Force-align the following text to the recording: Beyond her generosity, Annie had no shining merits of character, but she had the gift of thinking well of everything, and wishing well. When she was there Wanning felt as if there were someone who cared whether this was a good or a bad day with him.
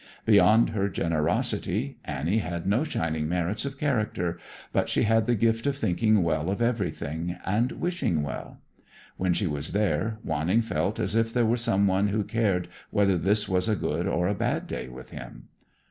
Beyond 0.25 0.71
her 0.71 0.89
generosity, 0.89 1.99
Annie 2.03 2.39
had 2.39 2.65
no 2.65 2.83
shining 2.83 3.29
merits 3.29 3.65
of 3.65 3.77
character, 3.77 4.39
but 4.73 4.89
she 4.89 5.03
had 5.03 5.27
the 5.27 5.35
gift 5.35 5.67
of 5.67 5.77
thinking 5.77 6.23
well 6.23 6.49
of 6.49 6.59
everything, 6.59 7.37
and 7.45 7.71
wishing 7.73 8.23
well. 8.23 8.57
When 9.17 9.35
she 9.35 9.45
was 9.45 9.73
there 9.73 10.17
Wanning 10.23 10.63
felt 10.63 10.99
as 10.99 11.15
if 11.15 11.31
there 11.31 11.45
were 11.45 11.55
someone 11.55 12.07
who 12.07 12.23
cared 12.23 12.67
whether 12.89 13.15
this 13.15 13.47
was 13.47 13.69
a 13.69 13.75
good 13.75 14.07
or 14.07 14.27
a 14.27 14.33
bad 14.33 14.65
day 14.65 14.87
with 14.87 15.11
him. 15.11 15.49